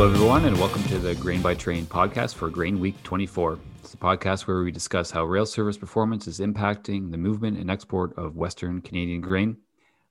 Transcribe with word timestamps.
Hello, 0.00 0.14
everyone, 0.14 0.46
and 0.46 0.58
welcome 0.58 0.82
to 0.84 0.98
the 0.98 1.14
Grain 1.16 1.42
by 1.42 1.54
Train 1.54 1.84
podcast 1.84 2.34
for 2.34 2.48
Grain 2.48 2.80
Week 2.80 2.94
24. 3.02 3.58
It's 3.80 3.92
a 3.92 3.98
podcast 3.98 4.46
where 4.46 4.62
we 4.62 4.72
discuss 4.72 5.10
how 5.10 5.26
rail 5.26 5.44
service 5.44 5.76
performance 5.76 6.26
is 6.26 6.40
impacting 6.40 7.10
the 7.10 7.18
movement 7.18 7.58
and 7.58 7.70
export 7.70 8.16
of 8.16 8.34
Western 8.34 8.80
Canadian 8.80 9.20
grain. 9.20 9.58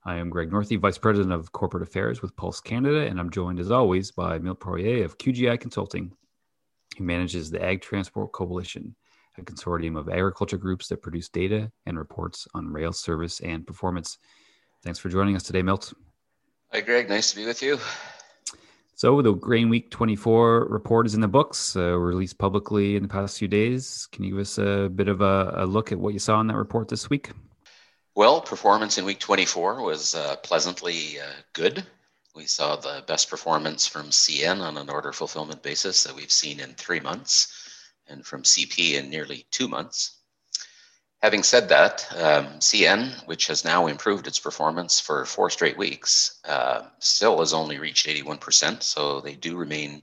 I 0.05 0.17
am 0.17 0.29
Greg 0.29 0.51
Northey, 0.51 0.79
Vice 0.79 0.99
President 0.99 1.33
of 1.33 1.51
Corporate 1.53 1.81
Affairs 1.81 2.21
with 2.21 2.35
Pulse 2.35 2.61
Canada, 2.61 3.07
and 3.07 3.19
I'm 3.19 3.31
joined 3.31 3.59
as 3.59 3.71
always 3.71 4.11
by 4.11 4.37
Milt 4.37 4.59
Poirier 4.59 5.03
of 5.03 5.17
QGI 5.17 5.59
Consulting, 5.59 6.11
who 6.99 7.03
manages 7.03 7.49
the 7.49 7.59
Ag 7.59 7.81
Transport 7.81 8.31
Coalition, 8.31 8.95
a 9.39 9.41
consortium 9.41 9.97
of 9.97 10.07
agriculture 10.07 10.57
groups 10.57 10.87
that 10.89 11.01
produce 11.01 11.29
data 11.29 11.71
and 11.87 11.97
reports 11.97 12.47
on 12.53 12.71
rail 12.71 12.93
service 12.93 13.39
and 13.39 13.65
performance. 13.65 14.19
Thanks 14.83 14.99
for 14.99 15.09
joining 15.09 15.35
us 15.35 15.41
today, 15.41 15.63
Milt. 15.63 15.93
Hi, 16.73 16.81
Greg. 16.81 17.09
Nice 17.09 17.31
to 17.31 17.37
be 17.37 17.47
with 17.47 17.63
you. 17.63 17.79
So 18.99 19.21
the 19.21 19.31
Grain 19.31 19.69
Week 19.69 19.89
24 19.91 20.65
report 20.65 21.05
is 21.05 21.15
in 21.15 21.21
the 21.21 21.27
books, 21.29 21.73
uh, 21.77 21.97
released 21.97 22.37
publicly 22.37 22.97
in 22.97 23.03
the 23.03 23.07
past 23.07 23.39
few 23.39 23.47
days. 23.47 24.09
Can 24.11 24.25
you 24.25 24.31
give 24.31 24.41
us 24.41 24.57
a 24.57 24.89
bit 24.93 25.07
of 25.07 25.21
a, 25.21 25.53
a, 25.55 25.65
look 25.65 25.93
at 25.93 25.97
what 25.97 26.11
you 26.11 26.19
saw 26.19 26.41
in 26.41 26.47
that 26.47 26.57
report 26.57 26.89
this 26.89 27.09
week? 27.09 27.29
Well, 28.15 28.41
performance 28.41 28.97
in 28.97 29.05
week 29.05 29.21
24 29.21 29.81
was 29.83 30.15
uh, 30.15 30.35
pleasantly 30.43 31.17
uh, 31.17 31.31
good. 31.53 31.85
We 32.35 32.45
saw 32.45 32.75
the 32.75 33.05
best 33.07 33.29
performance 33.29 33.87
from 33.87 34.09
CN 34.09 34.59
on 34.59 34.75
an 34.75 34.89
order 34.89 35.13
fulfillment 35.13 35.63
basis 35.63 36.03
that 36.03 36.13
we've 36.13 36.29
seen 36.29 36.59
in 36.59 36.73
three 36.73 36.99
months, 36.99 37.69
and 38.09 38.25
from 38.25 38.43
CP 38.43 38.95
in 38.95 39.09
nearly 39.09 39.45
two 39.49 39.69
months. 39.69 40.18
Having 41.21 41.43
said 41.43 41.67
that, 41.67 42.07
um, 42.15 42.59
CN, 42.59 43.25
which 43.27 43.47
has 43.47 43.65
now 43.65 43.87
improved 43.87 44.25
its 44.25 44.39
performance 44.39 45.01
for 45.01 45.25
four 45.25 45.49
straight 45.49 45.77
weeks, 45.77 46.39
uh, 46.45 46.83
still 46.99 47.39
has 47.39 47.53
only 47.53 47.77
reached 47.77 48.07
81%. 48.07 48.81
So 48.81 49.19
they 49.19 49.35
do 49.35 49.57
remain 49.57 50.01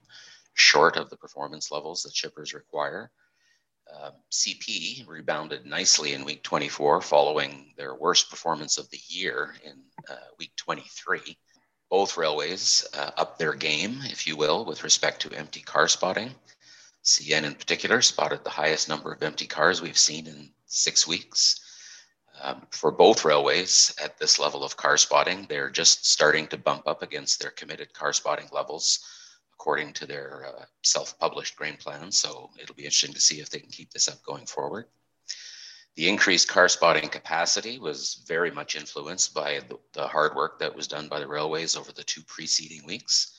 short 0.53 0.97
of 0.99 1.09
the 1.09 1.17
performance 1.17 1.71
levels 1.71 2.03
that 2.03 2.15
shippers 2.15 2.53
require. 2.53 3.11
Um, 3.95 4.13
CP 4.31 5.07
rebounded 5.07 5.65
nicely 5.65 6.13
in 6.13 6.25
week 6.25 6.43
24 6.43 7.01
following 7.01 7.73
their 7.79 7.95
worst 7.95 8.29
performance 8.29 8.77
of 8.77 8.91
the 8.91 9.01
year 9.09 9.55
in 9.65 9.83
uh, 10.11 10.17
week 10.39 10.53
23. 10.57 11.39
Both 11.89 12.19
railways 12.19 12.85
uh, 12.93 13.13
upped 13.17 13.39
their 13.39 13.55
game, 13.55 14.01
if 14.05 14.27
you 14.27 14.37
will, 14.37 14.67
with 14.67 14.85
respect 14.85 15.23
to 15.23 15.33
empty 15.33 15.61
car 15.61 15.89
spotting. 15.89 16.35
CN 17.05 17.45
in 17.45 17.55
particular 17.55 18.03
spotted 18.03 18.45
the 18.45 18.51
highest 18.51 18.89
number 18.89 19.13
of 19.13 19.23
empty 19.23 19.47
cars 19.47 19.81
we've 19.81 19.97
seen 19.97 20.27
in 20.27 20.51
six 20.67 21.07
weeks. 21.07 21.61
Um, 22.41 22.67
for 22.71 22.91
both 22.91 23.25
railways 23.25 23.95
at 24.03 24.19
this 24.19 24.39
level 24.39 24.63
of 24.63 24.77
car 24.77 24.99
spotting, 24.99 25.47
they're 25.49 25.71
just 25.71 26.07
starting 26.07 26.47
to 26.49 26.59
bump 26.59 26.87
up 26.87 27.03
against 27.03 27.41
their 27.41 27.51
committed 27.51 27.95
car 27.95 28.13
spotting 28.13 28.49
levels 28.53 29.01
according 29.55 29.95
to 29.95 30.07
their 30.07 30.47
uh, 30.47 30.65
self 30.83 31.19
published 31.19 31.57
grain 31.57 31.77
plans. 31.79 32.19
So 32.19 32.51
it'll 32.61 32.75
be 32.75 32.85
interesting 32.85 33.15
to 33.15 33.21
see 33.21 33.41
if 33.41 33.49
they 33.49 33.59
can 33.59 33.71
keep 33.71 33.91
this 33.91 34.09
up 34.09 34.23
going 34.23 34.45
forward. 34.45 34.87
The 35.97 36.11
increased 36.11 36.47
car 36.47 36.69
spotting 36.69 37.09
capacity 37.09 37.79
was 37.79 38.23
very 38.29 38.51
much 38.51 38.77
influenced 38.77 39.33
by 39.33 39.61
the, 39.61 39.79
the 39.95 40.07
hard 40.07 40.37
work 40.37 40.59
that 40.59 40.77
was 40.77 40.87
done 40.87 41.09
by 41.09 41.21
the 41.21 41.27
railways 41.27 41.75
over 41.75 41.91
the 41.91 42.05
two 42.05 42.23
preceding 42.27 42.85
weeks 42.85 43.33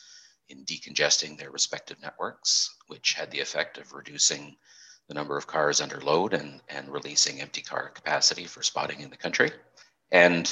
in 0.50 0.66
decongesting 0.66 1.38
their 1.38 1.52
respective 1.52 2.02
networks, 2.02 2.76
which 2.88 3.14
had 3.14 3.30
the 3.30 3.42
effect 3.42 3.78
of 3.78 3.94
reducing 3.94 4.58
the 5.08 5.14
number 5.14 5.38
of 5.38 5.48
cars 5.48 5.82
under 5.82 6.00
load 6.02 6.34
and, 6.34 6.62
and 6.70 6.90
releasing 6.90 7.42
empty 7.42 7.62
car 7.62 7.90
capacity 7.90 8.46
for 8.46 8.62
spotting 8.62 9.02
in 9.02 9.10
the 9.10 9.18
country. 9.18 9.52
And 10.12 10.52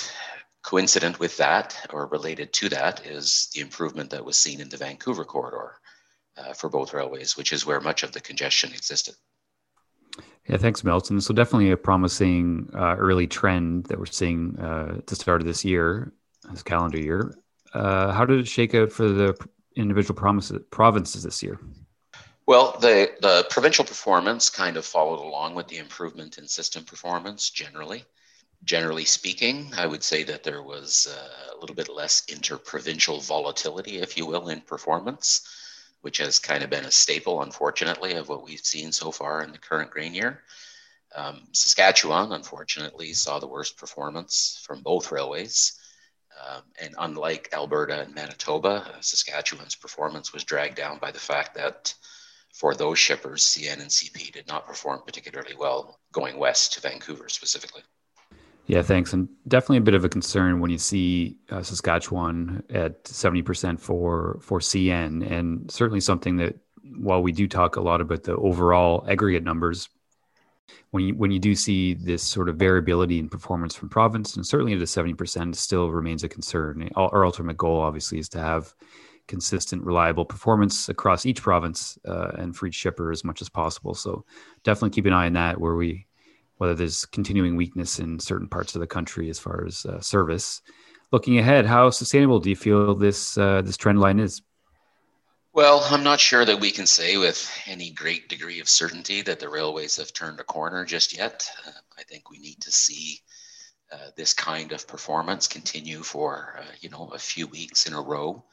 coincident 0.64 1.20
with 1.20 1.38
that, 1.38 1.78
or 1.92 2.08
related 2.08 2.52
to 2.54 2.70
that, 2.70 3.06
is 3.06 3.50
the 3.54 3.62
improvement 3.62 4.10
that 4.10 4.26
was 4.26 4.38
seen 4.38 4.60
in 4.62 4.70
the 4.70 4.78
Vancouver 4.78 5.24
corridor 5.24 5.76
uh, 6.38 6.54
for 6.54 6.70
both 6.70 6.94
railways, 6.94 7.38
which 7.38 7.54
is 7.54 7.66
where 7.66 7.80
much 7.80 8.04
of 8.04 8.12
the 8.12 8.20
congestion 8.20 8.72
existed. 8.72 9.16
Yeah, 10.48 10.58
thanks, 10.58 10.84
Milton. 10.84 11.22
So 11.22 11.34
definitely 11.34 11.72
a 11.72 11.78
promising 11.78 12.70
uh, 12.74 12.96
early 12.98 13.28
trend 13.28 13.86
that 13.86 13.98
we're 13.98 14.06
seeing 14.06 14.58
uh, 14.60 14.96
at 14.98 15.08
the 15.08 15.16
start 15.16 15.42
of 15.42 15.48
this 15.48 15.66
year, 15.66 16.14
this 16.52 16.64
calendar 16.64 17.00
year. 17.00 17.36
Uh, 17.74 18.12
how 18.12 18.26
did 18.26 18.40
it 18.40 18.48
shake 18.48 18.76
out 18.76 18.92
for 18.92 19.08
the 19.08 19.36
individual 19.76 20.16
promises, 20.16 20.62
provinces 20.72 21.24
this 21.24 21.42
year? 21.44 21.60
Well, 22.48 22.78
the, 22.80 23.12
the 23.22 23.48
provincial 23.50 23.86
performance 23.86 24.52
kind 24.52 24.78
of 24.78 24.86
followed 24.86 25.20
along 25.20 25.56
with 25.56 25.68
the 25.68 25.80
improvement 25.80 26.38
in 26.38 26.48
system 26.48 26.84
performance 26.84 27.50
generally. 27.50 28.06
Generally 28.64 29.06
speaking, 29.06 29.72
I 29.76 29.88
would 29.88 30.04
say 30.04 30.24
that 30.24 30.44
there 30.44 30.62
was 30.62 31.08
uh, 31.10 31.56
a 31.56 31.60
little 31.60 31.76
bit 31.76 31.90
less 31.90 32.24
interprovincial 32.28 33.20
volatility, 33.20 33.98
if 33.98 34.16
you 34.16 34.28
will, 34.28 34.50
in 34.50 34.62
performance, 34.62 35.42
which 36.02 36.18
has 36.20 36.38
kind 36.38 36.64
of 36.64 36.70
been 36.70 36.86
a 36.86 36.92
staple, 36.92 37.42
unfortunately, 37.42 38.14
of 38.14 38.30
what 38.30 38.44
we've 38.44 38.60
seen 38.60 38.92
so 38.92 39.12
far 39.12 39.42
in 39.42 39.52
the 39.52 39.58
current 39.58 39.90
grain 39.90 40.14
year. 40.14 40.44
Um, 41.16 41.48
Saskatchewan, 41.52 42.32
unfortunately, 42.32 43.14
saw 43.14 43.40
the 43.40 43.48
worst 43.48 43.76
performance 43.76 44.62
from 44.64 44.84
both 44.84 45.12
railways. 45.12 45.80
Um, 46.48 46.62
and 46.80 46.94
unlike 47.00 47.50
Alberta 47.54 48.02
and 48.02 48.14
Manitoba, 48.14 48.98
Saskatchewan's 49.02 49.76
performance 49.76 50.32
was 50.32 50.44
dragged 50.44 50.76
down 50.76 51.00
by 51.00 51.10
the 51.10 51.20
fact 51.20 51.56
that 51.56 51.96
for 52.56 52.74
those 52.74 52.98
shippers, 52.98 53.44
CN 53.44 53.82
and 53.82 53.90
CP 53.90 54.32
did 54.32 54.48
not 54.48 54.66
perform 54.66 55.02
particularly 55.06 55.56
well 55.60 56.00
going 56.14 56.38
west 56.38 56.74
to 56.74 56.82
Vancouver 56.82 57.28
specifically. 57.28 57.82
Yeah, 58.68 58.82
thanks. 58.82 59.12
And 59.14 59.28
definitely 59.48 59.78
a 59.78 59.82
bit 59.82 59.94
of 59.94 60.06
a 60.06 60.10
concern 60.10 60.62
when 60.62 60.72
you 60.72 60.78
see 60.78 61.38
uh, 61.52 61.62
Saskatchewan 61.62 62.64
at 62.70 63.04
70% 63.04 63.80
for 63.80 64.40
for 64.42 64.60
CN 64.60 65.30
and 65.30 65.70
certainly 65.70 66.00
something 66.00 66.38
that 66.38 66.56
while 66.98 67.22
we 67.22 67.34
do 67.34 67.48
talk 67.48 67.76
a 67.76 67.82
lot 67.82 68.00
about 68.00 68.24
the 68.24 68.36
overall 68.38 69.06
aggregate 69.10 69.44
numbers 69.44 69.90
when 70.92 71.04
you 71.04 71.14
when 71.14 71.32
you 71.32 71.40
do 71.40 71.54
see 71.56 71.94
this 71.94 72.24
sort 72.24 72.48
of 72.48 72.56
variability 72.56 73.20
in 73.20 73.28
performance 73.28 73.76
from 73.76 73.90
province 73.90 74.36
and 74.36 74.48
certainly 74.48 74.74
at 74.74 74.80
the 74.80 74.86
70% 74.86 75.56
still 75.56 75.90
remains 75.90 76.24
a 76.24 76.30
concern. 76.30 76.90
Our 76.96 77.26
ultimate 77.26 77.58
goal 77.58 77.82
obviously 77.82 78.18
is 78.18 78.30
to 78.30 78.40
have 78.40 78.74
consistent, 79.28 79.84
reliable 79.84 80.26
performance 80.26 80.90
across 80.90 81.26
each 81.26 81.42
province 81.42 81.98
uh, 82.08 82.32
and 82.38 82.56
for 82.56 82.68
each 82.68 82.76
shipper 82.76 83.12
as 83.12 83.24
much 83.24 83.42
as 83.42 83.50
possible. 83.50 83.94
So 83.94 84.26
definitely 84.64 84.92
keep 84.92 85.06
an 85.06 85.14
eye 85.14 85.28
on 85.28 85.34
that 85.34 85.60
where 85.60 85.76
we, 85.76 86.06
whether 86.58 86.76
there's 86.76 87.06
continuing 87.06 87.56
weakness 87.56 88.00
in 88.00 88.20
certain 88.20 88.48
parts 88.48 88.76
of 88.76 88.82
the 88.82 88.88
country 88.88 89.30
as 89.30 89.40
far 89.40 89.66
as 89.66 89.86
uh, 89.86 90.00
service. 90.00 90.62
Looking 91.12 91.38
ahead, 91.40 91.66
how 91.66 91.90
sustainable 91.90 92.40
do 92.40 92.50
you 92.50 92.56
feel 92.56 92.96
this 92.96 93.38
uh, 93.38 93.62
this 93.62 93.78
trend 93.78 94.00
line 94.00 94.20
is? 94.20 94.42
Well, 95.54 95.88
I'm 95.90 96.04
not 96.04 96.20
sure 96.20 96.44
that 96.44 96.60
we 96.60 96.72
can 96.72 96.86
say 96.86 97.16
with 97.16 97.50
any 97.66 97.92
great 97.92 98.28
degree 98.28 98.60
of 98.60 98.68
certainty 98.68 99.22
that 99.22 99.40
the 99.40 99.48
railways 99.48 99.96
have 99.96 100.12
turned 100.12 100.42
a 100.42 100.44
corner 100.44 100.84
just 100.84 101.16
yet. 101.16 101.50
Uh, 101.66 101.72
I 101.98 102.04
think 102.04 102.30
we 102.30 102.40
need 102.40 102.60
to 102.62 102.72
see 102.72 103.22
uh, 103.92 104.10
this 104.18 104.34
kind 104.34 104.74
of 104.74 104.88
performance 104.88 105.48
continue 105.48 106.02
for 106.02 106.58
uh, 106.60 106.74
you 106.82 106.90
know 106.90 107.10
a 107.14 107.20
few 107.20 107.48
weeks 107.48 107.86
in 107.86 107.94
a 107.94 108.02
row 108.02 108.44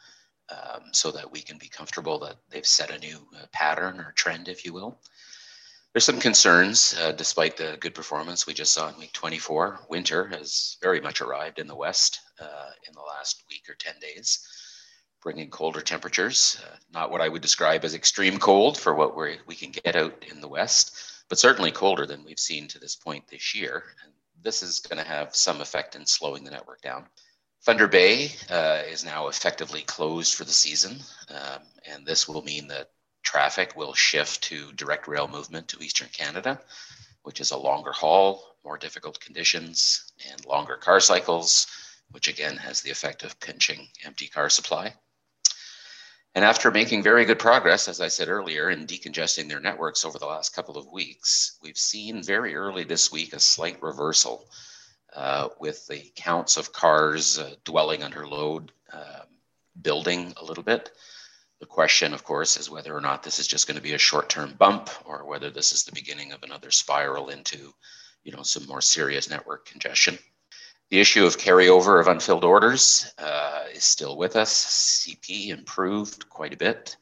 um, 0.51 0.83
so 0.93 1.11
that 1.11 1.31
we 1.31 1.41
can 1.41 1.59
be 1.59 1.69
comfortable 1.69 2.19
that 2.21 2.37
they've 2.51 2.67
set 2.67 2.91
a 2.91 2.99
new 2.99 3.19
uh, 3.37 3.47
pattern 3.53 4.01
or 4.01 4.13
trend, 4.13 4.49
if 4.49 4.65
you 4.65 4.73
will. 4.73 4.99
There's 5.93 6.05
some 6.05 6.21
concerns, 6.21 6.97
uh, 6.99 7.13
despite 7.13 7.59
the 7.59 7.77
good 7.79 7.95
performance 7.95 8.47
we 8.47 8.55
just 8.55 8.73
saw 8.73 8.89
in 8.89 8.99
week 8.99 9.13
24. 9.13 9.81
Winter 9.91 10.27
has 10.29 10.79
very 10.81 11.03
much 11.03 11.21
arrived 11.21 11.59
in 11.59 11.67
the 11.67 11.77
West 11.77 12.21
uh, 12.41 12.71
in 12.89 12.95
the 12.95 13.03
last 13.03 13.45
week 13.51 13.65
or 13.69 13.75
10 13.75 13.95
days, 14.01 14.47
bringing 15.21 15.51
colder 15.51 15.83
temperatures. 15.83 16.59
Uh, 16.65 16.77
not 16.95 17.11
what 17.11 17.21
I 17.21 17.29
would 17.29 17.43
describe 17.43 17.85
as 17.85 17.95
extreme 17.95 18.39
cold 18.39 18.79
for 18.79 18.95
what 18.95 19.15
we 19.15 19.37
we 19.47 19.55
can 19.55 19.71
get 19.71 19.95
out 19.95 20.25
in 20.31 20.41
the 20.41 20.49
West, 20.49 21.25
but 21.29 21.39
certainly 21.39 21.71
colder 21.71 22.07
than 22.07 22.25
we've 22.25 22.39
seen 22.39 22.69
to 22.69 22.79
this 22.79 22.97
point 22.97 23.29
this 23.29 23.55
year. 23.55 23.85
And 24.03 24.15
this 24.43 24.63
is 24.63 24.81
going 24.81 25.03
to 25.03 25.09
have 25.09 25.37
some 25.37 25.61
effect 25.61 25.95
in 25.95 26.07
slowing 26.07 26.43
the 26.43 26.51
network 26.51 26.81
down. 26.81 27.05
Thunder 27.65 27.87
Bay 27.87 28.33
uh, 28.51 28.83
is 28.89 29.05
now 29.05 29.29
effectively 29.29 29.83
closed 29.83 30.35
for 30.35 30.45
the 30.45 30.51
season, 30.51 30.99
um, 31.29 31.63
and 31.87 32.05
this 32.05 32.27
will 32.27 32.43
mean 32.43 32.67
that 32.67 32.91
traffic 33.23 33.77
will 33.77 33.95
shift 33.95 34.43
to 34.43 34.73
direct 34.73 35.07
rail 35.07 35.29
movement 35.29 35.69
to 35.69 35.81
Eastern 35.81 36.09
Canada, 36.09 36.61
which 37.23 37.41
is 37.41 37.53
a 37.53 37.57
longer 37.57 37.93
haul, 37.93 38.57
more 38.65 38.77
difficult 38.77 39.21
conditions, 39.21 40.13
and 40.29 40.45
longer 40.45 40.77
car 40.77 40.99
cycles, 40.99 41.69
which 42.11 42.27
again 42.27 42.57
has 42.57 42.81
the 42.81 42.91
effect 42.91 43.23
of 43.23 43.39
pinching 43.39 43.87
empty 44.05 44.27
car 44.27 44.51
supply. 44.51 44.93
And 46.35 46.45
after 46.45 46.73
making 46.73 47.05
very 47.05 47.25
good 47.25 47.39
progress, 47.39 47.87
as 47.87 48.01
I 48.01 48.09
said 48.09 48.29
earlier, 48.29 48.71
in 48.71 48.89
decongesting 48.89 49.49
their 49.49 49.61
networks 49.61 50.05
over 50.05 50.19
the 50.19 50.27
last 50.27 50.53
couple 50.53 50.77
of 50.77 50.91
weeks, 50.91 51.59
we've 51.63 51.79
seen 51.79 52.25
very 52.25 52.57
early 52.57 52.83
this 52.83 53.13
week 53.13 53.33
a 53.33 53.39
slight 53.39 53.81
reversal 53.81 54.51
uh, 55.15 55.49
with 55.59 55.87
the 55.87 56.11
counts 56.17 56.57
of 56.57 56.73
cars 56.73 57.39
uh, 57.39 57.55
dwelling 57.65 58.03
under 58.03 58.27
load 58.27 58.73
um, 58.93 59.27
building 59.81 60.33
a 60.37 60.45
little 60.45 60.63
bit. 60.63 60.91
The 61.61 61.67
question, 61.67 62.13
of 62.13 62.25
course, 62.25 62.57
is 62.57 62.71
whether 62.71 62.95
or 62.95 63.01
not 63.01 63.23
this 63.23 63.39
is 63.39 63.47
just 63.47 63.67
going 63.67 63.77
to 63.77 63.83
be 63.83 63.95
a 63.95 63.99
short-term 63.99 64.55
bump 64.59 64.91
or 65.05 65.25
whether 65.25 65.51
this 65.51 65.73
is 65.73 65.85
the 65.85 65.93
beginning 65.93 66.33
of 66.33 66.43
another 66.43 66.71
spiral 66.71 67.29
into, 67.29 67.73
you 68.25 68.33
know, 68.33 68.43
some 68.43 68.67
more 68.67 68.81
serious 68.81 69.31
network 69.31 69.67
congestion. 69.67 70.19
The 70.91 71.01
issue 71.01 71.25
of 71.25 71.39
carryover 71.39 72.01
of 72.01 72.09
unfilled 72.09 72.45
orders 72.45 73.13
uh, 73.17 73.65
is 73.73 73.85
still 73.85 74.17
with 74.17 74.37
us. 74.37 75.07
CP 75.07 75.49
improved 75.49 76.29
quite 76.29 76.53
a 76.53 76.57
bit 76.57 76.97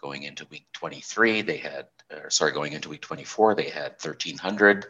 going 0.00 0.22
into 0.22 0.46
week 0.50 0.66
23, 0.72 1.42
they 1.42 1.56
had, 1.56 1.86
sorry, 2.28 2.52
going 2.52 2.72
into 2.72 2.88
week 2.88 3.02
24, 3.02 3.54
they 3.54 3.70
had 3.70 3.92
1,300. 3.92 4.86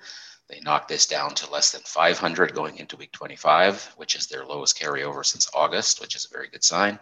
They 0.49 0.61
knocked 0.61 0.89
this 0.89 1.07
down 1.07 1.35
to 1.37 1.51
less 1.51 1.73
than 1.73 1.83
500 1.83 2.55
going 2.55 2.77
into 2.77 2.97
week 2.97 3.13
25, 3.13 3.95
which 3.97 4.15
is 4.15 4.27
their 4.27 4.45
lowest 4.45 4.79
carryover 4.79 5.25
since 5.25 5.49
August, 5.55 6.01
which 6.01 6.15
is 6.15 6.25
a 6.25 6.35
very 6.35 6.49
good 6.49 6.63
sign. 6.63 6.99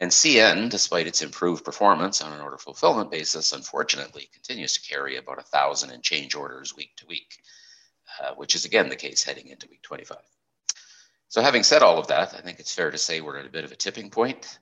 And 0.00 0.10
CN, 0.10 0.68
despite 0.68 1.06
its 1.06 1.22
improved 1.22 1.64
performance 1.64 2.20
on 2.20 2.32
an 2.32 2.40
order 2.40 2.58
fulfillment 2.58 3.10
basis, 3.10 3.52
unfortunately 3.52 4.28
continues 4.32 4.74
to 4.74 4.88
carry 4.88 5.16
about 5.16 5.38
a 5.38 5.42
thousand 5.42 5.90
and 5.90 6.02
change 6.02 6.34
orders 6.34 6.76
week 6.76 6.94
to 6.96 7.06
week, 7.06 7.38
uh, 8.20 8.34
which 8.34 8.54
is 8.54 8.66
again 8.66 8.90
the 8.90 8.96
case 8.96 9.24
heading 9.24 9.48
into 9.48 9.68
week 9.70 9.82
25. 9.82 10.18
So, 11.28 11.40
having 11.40 11.62
said 11.62 11.82
all 11.82 11.98
of 11.98 12.08
that, 12.08 12.34
I 12.34 12.40
think 12.40 12.60
it's 12.60 12.74
fair 12.74 12.90
to 12.90 12.98
say 12.98 13.20
we're 13.20 13.38
at 13.38 13.46
a 13.46 13.50
bit 13.50 13.64
of 13.64 13.72
a 13.72 13.76
tipping 13.76 14.10
point. 14.10 14.58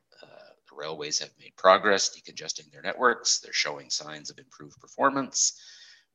Railways 0.77 1.19
have 1.21 1.31
made 1.39 1.57
progress 1.57 2.11
decongesting 2.11 2.71
their 2.71 2.83
networks. 2.83 3.39
They're 3.39 3.53
showing 3.53 3.91
signs 3.91 4.31
of 4.31 4.39
improved 4.39 4.81
performance. 4.81 5.61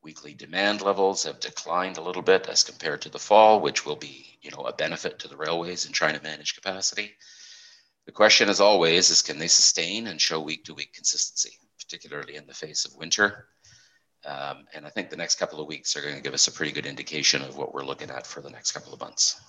Weekly 0.02 0.34
demand 0.34 0.80
levels 0.80 1.24
have 1.24 1.40
declined 1.40 1.98
a 1.98 2.02
little 2.02 2.22
bit 2.22 2.46
as 2.46 2.64
compared 2.64 3.02
to 3.02 3.10
the 3.10 3.18
fall, 3.18 3.60
which 3.60 3.84
will 3.84 3.96
be, 3.96 4.38
you 4.40 4.50
know, 4.50 4.64
a 4.64 4.72
benefit 4.72 5.18
to 5.18 5.28
the 5.28 5.36
railways 5.36 5.84
in 5.86 5.92
trying 5.92 6.16
to 6.16 6.22
manage 6.22 6.54
capacity. 6.54 7.12
The 8.06 8.12
question, 8.12 8.48
as 8.48 8.60
always, 8.60 9.10
is 9.10 9.22
can 9.22 9.38
they 9.38 9.48
sustain 9.48 10.06
and 10.06 10.20
show 10.20 10.40
week 10.40 10.64
to 10.64 10.74
week 10.74 10.94
consistency, 10.94 11.58
particularly 11.78 12.36
in 12.36 12.46
the 12.46 12.54
face 12.54 12.84
of 12.84 12.96
winter? 12.96 13.46
Um, 14.24 14.66
and 14.74 14.86
I 14.86 14.90
think 14.90 15.10
the 15.10 15.16
next 15.16 15.36
couple 15.38 15.60
of 15.60 15.68
weeks 15.68 15.96
are 15.96 16.02
going 16.02 16.16
to 16.16 16.22
give 16.22 16.34
us 16.34 16.48
a 16.48 16.52
pretty 16.52 16.72
good 16.72 16.86
indication 16.86 17.42
of 17.42 17.56
what 17.56 17.72
we're 17.74 17.84
looking 17.84 18.10
at 18.10 18.26
for 18.26 18.40
the 18.40 18.50
next 18.50 18.72
couple 18.72 18.92
of 18.92 19.00
months. 19.00 19.40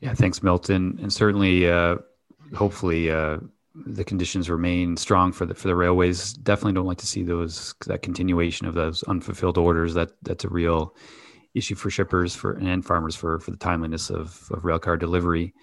Yeah, 0.00 0.14
thanks, 0.14 0.42
Milton. 0.42 0.98
And 1.02 1.12
certainly, 1.12 1.70
uh, 1.70 1.96
hopefully, 2.54 3.10
uh, 3.10 3.38
the 3.74 4.04
conditions 4.04 4.50
remain 4.50 4.96
strong 4.96 5.32
for 5.32 5.46
the 5.46 5.54
for 5.54 5.68
the 5.68 5.76
railways. 5.76 6.32
Definitely 6.32 6.72
don't 6.74 6.86
like 6.86 6.98
to 6.98 7.06
see 7.06 7.22
those 7.22 7.74
that 7.86 8.02
continuation 8.02 8.66
of 8.66 8.74
those 8.74 9.02
unfulfilled 9.04 9.58
orders. 9.58 9.94
That 9.94 10.10
that's 10.22 10.44
a 10.44 10.48
real 10.48 10.96
issue 11.54 11.74
for 11.74 11.90
shippers 11.90 12.34
for 12.34 12.52
and 12.54 12.84
farmers 12.84 13.14
for 13.14 13.38
for 13.40 13.50
the 13.50 13.56
timeliness 13.56 14.10
of 14.10 14.48
of 14.50 14.62
railcar 14.62 14.98
delivery. 14.98 15.54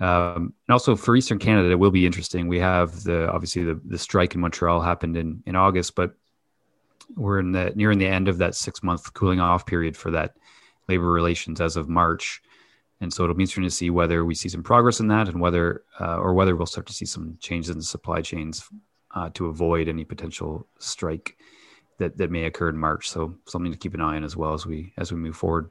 Um, 0.00 0.54
and 0.68 0.72
also 0.72 0.94
for 0.94 1.16
Eastern 1.16 1.40
Canada, 1.40 1.70
it 1.70 1.78
will 1.78 1.90
be 1.90 2.06
interesting. 2.06 2.46
We 2.46 2.60
have 2.60 3.02
the 3.02 3.28
obviously 3.32 3.64
the, 3.64 3.80
the 3.84 3.98
strike 3.98 4.34
in 4.34 4.40
Montreal 4.40 4.80
happened 4.80 5.16
in, 5.16 5.42
in 5.44 5.56
August, 5.56 5.96
but 5.96 6.14
we're 7.16 7.40
in 7.40 7.52
the 7.52 7.72
nearing 7.74 7.98
the 7.98 8.06
end 8.06 8.28
of 8.28 8.38
that 8.38 8.54
six 8.54 8.82
month 8.82 9.12
cooling 9.14 9.40
off 9.40 9.66
period 9.66 9.96
for 9.96 10.12
that 10.12 10.36
labor 10.88 11.10
relations 11.10 11.60
as 11.60 11.76
of 11.76 11.88
March. 11.88 12.40
And 13.00 13.12
so 13.12 13.22
it'll 13.22 13.36
be 13.36 13.44
interesting 13.44 13.64
to 13.64 13.70
see 13.70 13.90
whether 13.90 14.24
we 14.24 14.34
see 14.34 14.48
some 14.48 14.62
progress 14.62 15.00
in 15.00 15.08
that 15.08 15.28
and 15.28 15.40
whether 15.40 15.82
uh, 16.00 16.16
or 16.16 16.34
whether 16.34 16.56
we'll 16.56 16.66
start 16.66 16.86
to 16.88 16.92
see 16.92 17.04
some 17.04 17.36
changes 17.40 17.70
in 17.70 17.78
the 17.78 17.84
supply 17.84 18.20
chains 18.20 18.68
uh, 19.14 19.30
to 19.34 19.46
avoid 19.46 19.88
any 19.88 20.04
potential 20.04 20.66
strike 20.78 21.36
that, 21.98 22.18
that 22.18 22.30
may 22.30 22.44
occur 22.44 22.68
in 22.68 22.76
March. 22.76 23.08
So 23.08 23.34
something 23.46 23.72
to 23.72 23.78
keep 23.78 23.94
an 23.94 24.00
eye 24.00 24.16
on 24.16 24.24
as 24.24 24.36
well 24.36 24.52
as 24.52 24.66
we 24.66 24.92
as 24.96 25.12
we 25.12 25.18
move 25.18 25.36
forward. 25.36 25.70